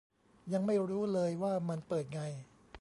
[0.53, 2.21] ยังไม่รู้เลยว่ามันเปิดไง